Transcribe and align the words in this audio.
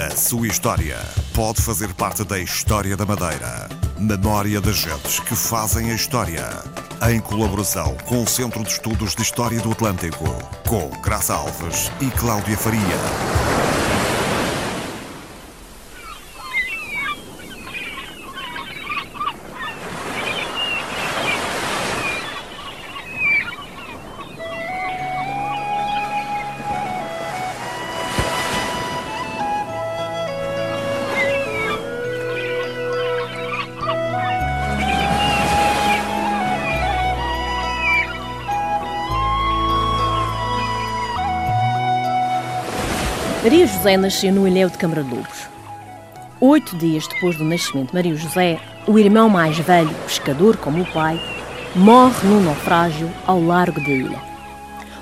A 0.00 0.16
sua 0.16 0.46
história 0.46 0.96
pode 1.34 1.60
fazer 1.60 1.92
parte 1.92 2.24
da 2.24 2.38
história 2.38 2.96
da 2.96 3.04
Madeira. 3.04 3.68
Memória 3.98 4.58
das 4.58 4.76
gentes 4.76 5.20
que 5.20 5.36
fazem 5.36 5.90
a 5.90 5.94
história. 5.94 6.48
Em 7.10 7.20
colaboração 7.20 7.94
com 8.06 8.22
o 8.22 8.26
Centro 8.26 8.62
de 8.62 8.70
Estudos 8.70 9.14
de 9.14 9.20
História 9.20 9.60
do 9.60 9.72
Atlântico, 9.72 10.24
com 10.66 10.88
Graça 11.02 11.34
Alves 11.34 11.92
e 12.00 12.06
Cláudia 12.12 12.56
Faria. 12.56 13.59
Maria 43.42 43.66
José 43.66 43.96
nasceu 43.96 44.30
no 44.30 44.46
Ilhéu 44.46 44.68
de 44.68 44.76
Câmara 44.76 45.02
de 45.02 45.14
Lobos. 45.14 45.48
Oito 46.42 46.76
dias 46.76 47.08
depois 47.08 47.38
do 47.38 47.44
nascimento 47.44 47.88
de 47.88 47.94
Maria 47.94 48.14
José, 48.14 48.60
o 48.86 48.98
irmão 48.98 49.30
mais 49.30 49.58
velho, 49.58 49.94
pescador 50.06 50.58
como 50.58 50.82
o 50.82 50.92
pai, 50.92 51.18
morre 51.74 52.28
num 52.28 52.42
naufrágio 52.42 53.10
ao 53.26 53.42
largo 53.42 53.80
da 53.80 53.88
ilha. 53.88 54.18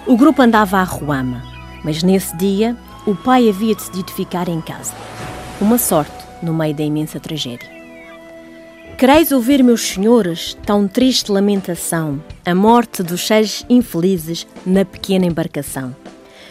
O 0.06 0.16
grupo 0.16 0.40
andava 0.40 0.78
à 0.78 0.84
Ruama, 0.84 1.42
mas 1.82 2.04
nesse 2.04 2.36
dia 2.36 2.76
o 3.04 3.14
pai 3.16 3.48
havia 3.48 3.74
decidido 3.74 4.12
ficar 4.12 4.48
em 4.48 4.60
casa. 4.60 4.94
Uma 5.60 5.76
sorte 5.76 6.24
no 6.40 6.54
meio 6.54 6.76
da 6.76 6.84
imensa 6.84 7.18
tragédia. 7.18 7.68
Quereis 8.96 9.32
ouvir, 9.32 9.64
meus 9.64 9.80
senhores, 9.80 10.56
tão 10.64 10.86
triste 10.86 11.32
lamentação, 11.32 12.22
a 12.46 12.54
morte 12.54 13.02
dos 13.02 13.26
seis 13.26 13.66
infelizes 13.68 14.46
na 14.64 14.84
pequena 14.84 15.26
embarcação 15.26 15.92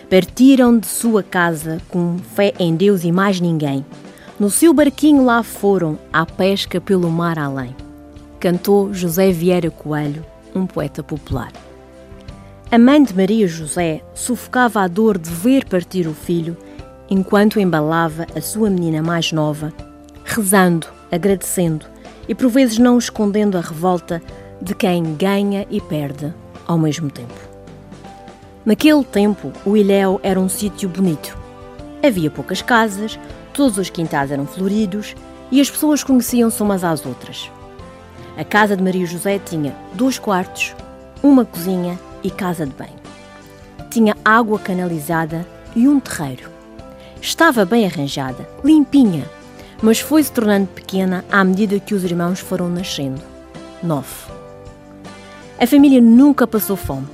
Partiram 0.09 0.80
de 0.80 0.88
sua 0.88 1.22
casa 1.22 1.81
com 1.89 2.17
fé 2.33 2.53
em 2.58 2.77
Deus 2.77 3.03
e 3.03 3.11
mais 3.11 3.41
ninguém. 3.41 3.86
No 4.39 4.50
seu 4.50 4.73
barquinho 4.73 5.25
lá 5.25 5.44
foram, 5.44 6.00
à 6.13 6.25
pesca 6.25 6.80
pelo 6.80 7.11
mar 7.11 7.38
além. 7.38 7.75
Cantou 8.39 8.94
José 8.94 9.33
Vieira 9.33 9.69
Coelho, 9.69 10.25
um 10.55 10.66
poeta 10.66 11.03
popular. 11.03 11.52
A 12.72 12.78
mãe 12.78 13.03
de 13.03 13.13
Maria 13.13 13.50
José 13.50 14.02
sufocava 14.13 14.80
a 14.80 14.88
dor 14.88 15.17
de 15.17 15.30
ver 15.30 15.66
partir 15.66 16.08
o 16.08 16.13
filho, 16.13 16.55
enquanto 17.09 17.59
embalava 17.59 18.28
a 18.33 18.39
sua 18.39 18.69
menina 18.69 19.03
mais 19.03 19.33
nova, 19.33 19.73
rezando, 20.23 20.88
agradecendo 21.11 21.85
e 22.30 22.33
por 22.33 22.47
vezes 22.47 22.78
não 22.78 22.97
escondendo 22.97 23.58
a 23.58 23.61
revolta 23.61 24.22
de 24.61 24.73
quem 24.73 25.16
ganha 25.16 25.67
e 25.69 25.81
perde 25.81 26.33
ao 26.66 26.78
mesmo 26.78 27.11
tempo. 27.11 27.47
Naquele 28.68 29.02
tempo, 29.06 29.54
o 29.66 29.78
Ilhéu 29.78 30.20
era 30.22 30.38
um 30.38 30.50
sítio 30.50 30.90
bonito. 30.90 31.38
Havia 32.06 32.30
poucas 32.30 32.62
casas, 32.62 33.18
todos 33.54 33.78
os 33.78 33.90
quintais 33.90 34.30
eram 34.30 34.46
floridos 34.46 35.16
e 35.50 35.62
as 35.62 35.72
pessoas 35.72 36.04
conheciam-se 36.04 36.62
umas 36.62 36.84
às 36.84 37.06
outras. 37.06 37.50
A 38.38 38.44
casa 38.44 38.76
de 38.76 38.84
Maria 38.84 39.06
José 39.06 39.40
tinha 39.40 39.74
dois 39.94 40.20
quartos, 40.20 40.76
uma 41.24 41.46
cozinha 41.46 41.98
e 42.22 42.30
casa 42.30 42.66
de 42.66 42.74
banho. 42.74 43.00
Tinha 43.90 44.18
água 44.26 44.59
canalizada 44.59 45.48
e 45.74 45.88
um 45.88 45.98
terreiro. 45.98 46.50
Estava 47.22 47.64
bem 47.64 47.86
arranjada, 47.86 48.46
limpinha, 48.66 49.30
mas 49.81 50.02
foi 50.02 50.22
se 50.22 50.31
tornando 50.34 50.68
pequena 50.68 51.24
à 51.31 51.42
medida 51.42 51.80
que 51.80 51.96
os 51.96 52.04
irmãos 52.04 52.42
foram 52.42 52.68
nascendo. 52.68 53.22
Nove. 53.81 54.30
A 55.58 55.66
família 55.66 56.02
nunca 56.02 56.46
passou 56.46 56.75
fome. 56.75 57.08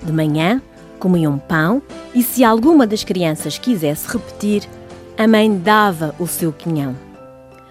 De 0.00 0.12
manhã, 0.12 0.62
comiam 1.02 1.36
pão 1.36 1.82
e, 2.14 2.22
se 2.22 2.44
alguma 2.44 2.86
das 2.86 3.02
crianças 3.02 3.58
quisesse 3.58 4.06
repetir, 4.06 4.62
a 5.18 5.26
mãe 5.26 5.58
dava 5.58 6.14
o 6.16 6.28
seu 6.28 6.52
quinhão. 6.52 6.94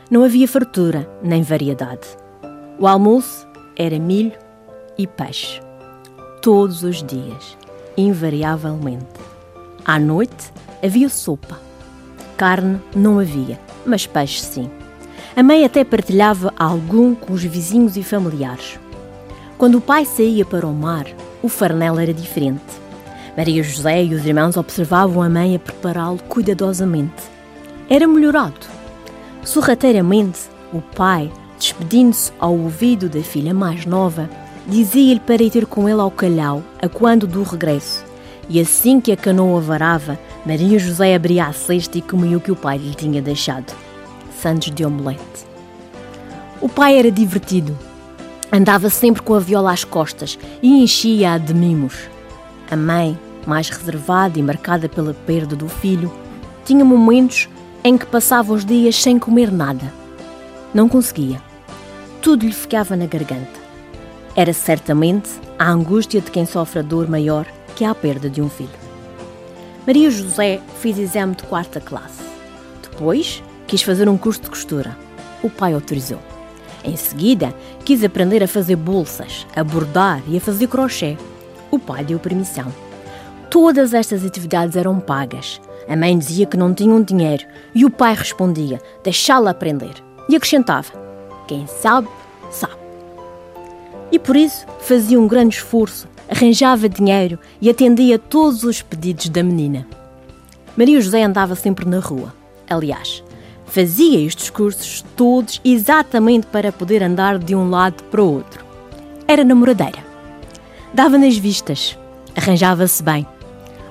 Não 0.09 0.25
havia 0.25 0.45
fartura 0.49 1.09
nem 1.23 1.41
variedade. 1.41 2.05
O 2.77 2.85
almoço 2.85 3.47
era 3.77 3.97
milho 3.97 4.33
e 4.97 5.07
peixe. 5.07 5.61
Todos 6.41 6.83
os 6.83 7.01
dias, 7.01 7.57
invariavelmente. 7.95 9.05
À 9.85 9.97
noite 9.97 10.51
havia 10.83 11.07
sopa. 11.07 11.57
Carne 12.35 12.81
não 12.93 13.17
havia, 13.17 13.57
mas 13.85 14.05
peixe 14.05 14.41
sim. 14.41 14.69
A 15.37 15.41
mãe 15.41 15.63
até 15.63 15.85
partilhava 15.85 16.53
algum 16.59 17.15
com 17.15 17.31
os 17.31 17.43
vizinhos 17.43 17.95
e 17.95 18.03
familiares. 18.03 18.77
Quando 19.57 19.77
o 19.77 19.81
pai 19.81 20.03
saía 20.03 20.43
para 20.43 20.67
o 20.67 20.73
mar, 20.73 21.05
o 21.41 21.47
farnel 21.47 21.97
era 21.97 22.13
diferente. 22.13 22.80
Maria 23.35 23.63
José 23.63 24.03
e 24.03 24.13
os 24.13 24.25
irmãos 24.25 24.57
observavam 24.57 25.21
a 25.21 25.29
mãe 25.29 25.55
a 25.55 25.59
prepará-lo 25.59 26.19
cuidadosamente. 26.27 27.23
Era 27.89 28.07
melhorado. 28.07 28.67
Sorrateiramente, 29.43 30.41
o 30.73 30.81
pai, 30.81 31.31
despedindo-se 31.57 32.31
ao 32.39 32.57
ouvido 32.57 33.07
da 33.07 33.21
filha 33.21 33.53
mais 33.53 33.85
nova, 33.85 34.29
dizia-lhe 34.67 35.19
para 35.19 35.41
ir 35.41 35.49
ter 35.49 35.65
com 35.65 35.87
ele 35.87 36.01
ao 36.01 36.11
calhau, 36.11 36.61
a 36.81 36.89
quando 36.89 37.25
do 37.25 37.43
regresso. 37.43 38.03
E 38.49 38.59
assim 38.59 38.99
que 38.99 39.11
a 39.11 39.17
canoa 39.17 39.61
varava, 39.61 40.19
Maria 40.45 40.77
José 40.77 41.15
abria 41.15 41.45
a 41.45 41.53
cesta 41.53 41.97
e 41.97 42.01
comia 42.01 42.37
o 42.37 42.41
que 42.41 42.51
o 42.51 42.55
pai 42.55 42.77
lhe 42.77 42.93
tinha 42.93 43.21
deixado. 43.21 43.73
Santos 44.41 44.71
de 44.71 44.83
omelete. 44.83 45.21
O 46.59 46.67
pai 46.67 46.97
era 46.97 47.09
divertido. 47.09 47.77
Andava 48.51 48.89
sempre 48.89 49.21
com 49.21 49.33
a 49.33 49.39
viola 49.39 49.71
às 49.71 49.83
costas 49.85 50.37
e 50.61 50.83
enchia-a 50.83 51.37
de 51.37 51.53
mimos. 51.53 52.09
A 52.71 52.77
mãe, 52.77 53.19
mais 53.45 53.67
reservada 53.67 54.39
e 54.39 54.41
marcada 54.41 54.87
pela 54.87 55.13
perda 55.13 55.57
do 55.57 55.67
filho, 55.67 56.09
tinha 56.63 56.85
momentos 56.85 57.49
em 57.83 57.97
que 57.97 58.05
passava 58.05 58.53
os 58.53 58.63
dias 58.63 58.95
sem 58.95 59.19
comer 59.19 59.51
nada. 59.51 59.93
Não 60.73 60.87
conseguia. 60.87 61.41
Tudo 62.21 62.45
lhe 62.45 62.53
ficava 62.53 62.95
na 62.95 63.05
garganta. 63.05 63.59
Era 64.37 64.53
certamente 64.53 65.29
a 65.59 65.69
angústia 65.69 66.21
de 66.21 66.31
quem 66.31 66.45
sofre 66.45 66.79
a 66.79 66.81
dor 66.81 67.09
maior 67.09 67.45
que 67.75 67.83
a 67.83 67.93
perda 67.93 68.29
de 68.29 68.41
um 68.41 68.49
filho. 68.49 68.69
Maria 69.85 70.09
José 70.09 70.61
fez 70.79 70.97
exame 70.97 71.35
de 71.35 71.43
quarta 71.43 71.81
classe. 71.81 72.23
Depois, 72.81 73.43
quis 73.67 73.81
fazer 73.81 74.07
um 74.07 74.17
curso 74.17 74.43
de 74.43 74.49
costura. 74.49 74.97
O 75.43 75.49
pai 75.49 75.73
autorizou. 75.73 76.19
Em 76.85 76.95
seguida, 76.95 77.53
quis 77.83 78.01
aprender 78.01 78.41
a 78.41 78.47
fazer 78.47 78.77
bolsas, 78.77 79.45
a 79.53 79.61
bordar 79.61 80.21
e 80.25 80.37
a 80.37 80.41
fazer 80.41 80.67
crochê. 80.67 81.17
O 81.71 81.79
pai 81.79 82.03
deu 82.03 82.19
permissão. 82.19 82.71
Todas 83.49 83.93
estas 83.93 84.25
atividades 84.25 84.75
eram 84.75 84.99
pagas. 84.99 85.61
A 85.87 85.95
mãe 85.95 86.17
dizia 86.17 86.45
que 86.45 86.57
não 86.57 86.73
tinham 86.73 87.01
dinheiro 87.01 87.45
e 87.73 87.85
o 87.85 87.89
pai 87.89 88.13
respondia: 88.13 88.81
deixá-la 89.03 89.51
aprender. 89.51 89.93
E 90.29 90.35
acrescentava: 90.35 90.91
quem 91.47 91.65
sabe, 91.65 92.07
sabe. 92.51 92.75
E 94.11 94.19
por 94.19 94.35
isso 94.35 94.65
fazia 94.79 95.19
um 95.19 95.27
grande 95.27 95.55
esforço, 95.55 96.07
arranjava 96.29 96.89
dinheiro 96.89 97.39
e 97.61 97.69
atendia 97.69 98.19
todos 98.19 98.63
os 98.63 98.81
pedidos 98.81 99.29
da 99.29 99.41
menina. 99.41 99.87
Maria 100.75 100.99
José 100.99 101.23
andava 101.23 101.55
sempre 101.55 101.85
na 101.85 101.99
rua. 101.99 102.33
Aliás, 102.69 103.23
fazia 103.65 104.25
estes 104.25 104.49
cursos 104.49 105.03
todos 105.15 105.61
exatamente 105.63 106.47
para 106.47 106.71
poder 106.71 107.03
andar 107.03 107.37
de 107.37 107.55
um 107.55 107.69
lado 107.69 108.03
para 108.05 108.21
o 108.21 108.33
outro. 108.33 108.65
Era 109.27 109.43
namoradeira. 109.43 110.10
Dava 110.94 111.18
nas 111.18 111.38
vistas, 111.38 111.97
arranjava-se 112.35 113.02
bem. 113.02 113.25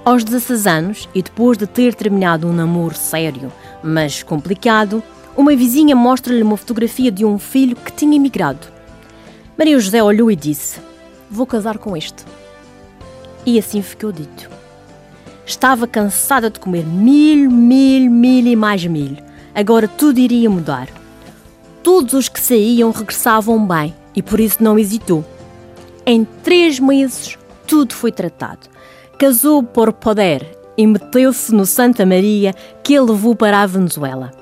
Aos 0.05 0.23
16 0.23 0.67
anos, 0.67 1.09
e 1.15 1.23
depois 1.23 1.57
de 1.57 1.67
ter 1.67 1.95
terminado 1.95 2.47
um 2.47 2.53
namoro 2.53 2.95
sério, 2.95 3.51
mas 3.83 4.23
complicado, 4.23 5.03
uma 5.35 5.57
vizinha 5.57 5.97
mostra-lhe 5.97 6.43
uma 6.43 6.59
fotografia 6.59 7.11
de 7.11 7.25
um 7.25 7.39
filho 7.39 7.75
que 7.75 7.91
tinha 7.91 8.17
emigrado. 8.17 8.67
Maria 9.57 9.81
José 9.81 10.03
olhou 10.03 10.31
e 10.31 10.37
disse: 10.37 10.79
Vou 11.31 11.47
casar 11.47 11.79
com 11.79 11.97
este. 11.97 12.23
E 13.47 13.59
assim 13.59 13.81
ficou 13.81 14.13
dito. 14.13 14.51
Estava 15.47 15.87
cansada 15.87 16.51
de 16.51 16.61
comer 16.61 16.85
milho, 16.85 17.51
milho, 17.51 18.11
milho 18.11 18.49
e 18.49 18.57
mais 18.57 18.85
milho. 18.85 19.25
Agora 19.55 19.89
tudo 19.89 20.19
iria 20.19 20.51
mudar. 20.51 20.89
Todos 21.83 22.13
os 22.13 22.29
que 22.29 22.41
saíam 22.41 22.91
regressavam 22.91 23.67
bem 23.67 23.95
e 24.15 24.23
por 24.23 24.39
isso 24.39 24.63
não 24.63 24.79
hesitou. 24.79 25.25
Em 26.11 26.27
três 26.43 26.81
meses, 26.81 27.39
tudo 27.69 27.95
foi 27.95 28.11
tratado. 28.11 28.67
Casou 29.17 29.63
por 29.63 29.93
poder 29.93 30.59
e 30.77 30.85
meteu-se 30.85 31.55
no 31.55 31.65
Santa 31.65 32.05
Maria 32.05 32.53
que 32.83 32.95
ele 32.95 33.13
levou 33.13 33.37
para 33.37 33.63
a 33.63 33.67
Venezuela. 33.67 34.33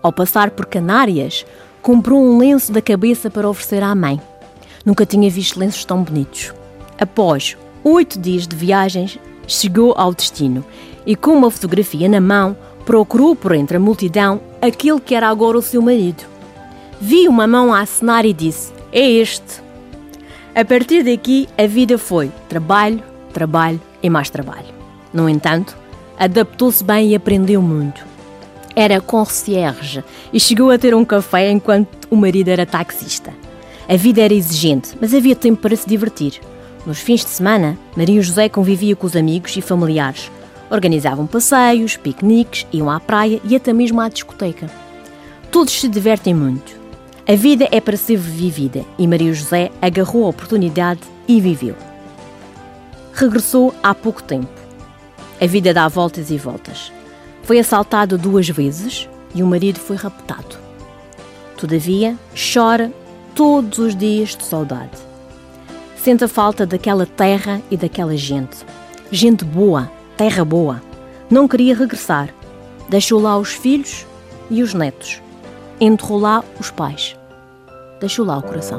Ao 0.00 0.12
passar 0.12 0.52
por 0.52 0.66
Canárias, 0.66 1.44
comprou 1.82 2.22
um 2.22 2.38
lenço 2.38 2.70
da 2.70 2.80
cabeça 2.80 3.28
para 3.28 3.50
oferecer 3.50 3.82
à 3.82 3.92
mãe. 3.96 4.20
Nunca 4.86 5.04
tinha 5.04 5.28
visto 5.28 5.58
lenços 5.58 5.84
tão 5.84 6.04
bonitos. 6.04 6.54
Após 6.96 7.56
oito 7.82 8.16
dias 8.20 8.46
de 8.46 8.54
viagens, 8.54 9.18
chegou 9.48 9.94
ao 9.96 10.14
destino 10.14 10.64
e, 11.04 11.16
com 11.16 11.32
uma 11.32 11.50
fotografia 11.50 12.08
na 12.08 12.20
mão, 12.20 12.56
Procurou 12.86 13.34
por 13.34 13.56
entre 13.56 13.76
a 13.76 13.80
multidão 13.80 14.40
aquele 14.60 15.00
que 15.00 15.16
era 15.16 15.28
agora 15.28 15.58
o 15.58 15.62
seu 15.62 15.82
marido. 15.82 16.22
Viu 17.00 17.28
uma 17.28 17.48
mão 17.48 17.74
a 17.74 17.80
acenar 17.80 18.24
e 18.24 18.32
disse: 18.32 18.72
É 18.92 19.08
este. 19.08 19.71
A 20.54 20.66
partir 20.66 21.02
daqui, 21.02 21.48
a 21.56 21.66
vida 21.66 21.96
foi 21.96 22.30
trabalho, 22.46 23.02
trabalho 23.32 23.80
e 24.02 24.10
mais 24.10 24.28
trabalho. 24.28 24.66
No 25.10 25.26
entanto, 25.26 25.74
adaptou-se 26.18 26.84
bem 26.84 27.08
e 27.08 27.14
aprendeu 27.14 27.62
muito. 27.62 28.04
Era 28.76 29.00
concierge 29.00 30.04
e 30.30 30.38
chegou 30.38 30.70
a 30.70 30.76
ter 30.76 30.94
um 30.94 31.06
café 31.06 31.50
enquanto 31.50 32.06
o 32.10 32.16
marido 32.16 32.48
era 32.48 32.66
taxista. 32.66 33.32
A 33.88 33.96
vida 33.96 34.20
era 34.20 34.34
exigente, 34.34 34.90
mas 35.00 35.14
havia 35.14 35.34
tempo 35.34 35.62
para 35.62 35.74
se 35.74 35.88
divertir. 35.88 36.38
Nos 36.84 36.98
fins 36.98 37.24
de 37.24 37.30
semana, 37.30 37.78
Maria 37.96 38.20
José 38.20 38.50
convivia 38.50 38.94
com 38.94 39.06
os 39.06 39.16
amigos 39.16 39.56
e 39.56 39.62
familiares. 39.62 40.30
Organizavam 40.70 41.26
passeios, 41.26 41.96
piqueniques, 41.96 42.66
iam 42.70 42.90
à 42.90 43.00
praia 43.00 43.40
e 43.42 43.56
até 43.56 43.72
mesmo 43.72 44.02
à 44.02 44.08
discoteca. 44.10 44.70
Todos 45.50 45.80
se 45.80 45.88
divertem 45.88 46.34
muito. 46.34 46.81
A 47.26 47.36
vida 47.36 47.68
é 47.70 47.80
para 47.80 47.96
ser 47.96 48.16
vivida 48.16 48.84
e 48.98 49.06
Maria 49.06 49.32
José 49.32 49.70
agarrou 49.80 50.26
a 50.26 50.30
oportunidade 50.30 51.02
e 51.28 51.40
viveu. 51.40 51.76
Regressou 53.14 53.72
há 53.80 53.94
pouco 53.94 54.20
tempo. 54.20 54.50
A 55.40 55.46
vida 55.46 55.72
dá 55.72 55.86
voltas 55.86 56.32
e 56.32 56.36
voltas. 56.36 56.92
Foi 57.44 57.60
assaltado 57.60 58.18
duas 58.18 58.48
vezes 58.48 59.08
e 59.36 59.40
o 59.40 59.46
marido 59.46 59.78
foi 59.78 59.94
raptado. 59.94 60.56
Todavia, 61.56 62.18
chora 62.34 62.92
todos 63.36 63.78
os 63.78 63.94
dias 63.94 64.30
de 64.34 64.44
saudade. 64.44 64.98
Sente 65.96 66.24
a 66.24 66.28
falta 66.28 66.66
daquela 66.66 67.06
terra 67.06 67.62
e 67.70 67.76
daquela 67.76 68.16
gente. 68.16 68.66
Gente 69.12 69.44
boa, 69.44 69.88
terra 70.16 70.44
boa. 70.44 70.82
Não 71.30 71.46
queria 71.46 71.76
regressar. 71.76 72.34
Deixou 72.88 73.20
lá 73.20 73.38
os 73.38 73.52
filhos 73.52 74.04
e 74.50 74.60
os 74.60 74.74
netos. 74.74 75.21
Enterrou 75.84 76.20
lá 76.20 76.44
os 76.60 76.70
pais. 76.70 77.16
Deixou 77.98 78.24
lá 78.24 78.38
o 78.38 78.42
coração. 78.42 78.78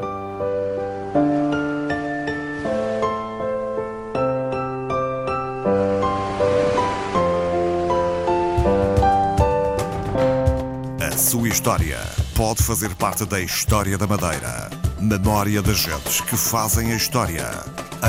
A 10.98 11.18
sua 11.18 11.46
história 11.48 11.98
pode 12.34 12.62
fazer 12.62 12.94
parte 12.94 13.26
da 13.26 13.38
história 13.38 13.98
da 13.98 14.06
Madeira. 14.06 14.70
Memória 14.98 15.60
das 15.60 15.76
gentes 15.76 16.22
que 16.22 16.38
fazem 16.38 16.90
a 16.90 16.96
história. 16.96 17.50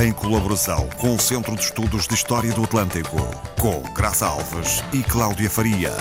Em 0.01 0.13
colaboração 0.13 0.87
com 0.97 1.15
o 1.15 1.19
Centro 1.19 1.53
de 1.55 1.63
Estudos 1.63 2.07
de 2.07 2.13
História 2.13 2.53
do 2.53 2.63
Atlântico, 2.63 3.17
com 3.59 3.81
Graça 3.93 4.25
Alves 4.25 4.81
e 4.93 5.03
Cláudia 5.03 5.49
Faria. 5.49 5.91